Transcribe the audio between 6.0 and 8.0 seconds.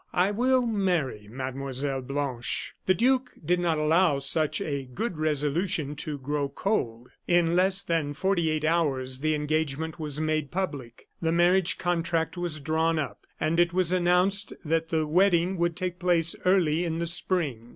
grow cold. In less